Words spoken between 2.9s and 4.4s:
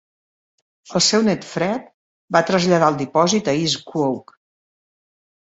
el dipòsit a East Quogue.